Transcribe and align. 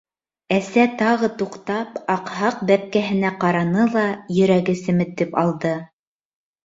Әсә 0.53 0.85
тағы 1.01 1.27
туҡтап, 1.41 1.99
аҡһаҡ 2.15 2.63
бәпкәһенә 2.71 3.33
ҡараны 3.45 3.87
ла, 3.97 4.07
йөрәге 4.39 4.77
семетеп 4.85 5.41
алды. 5.43 5.75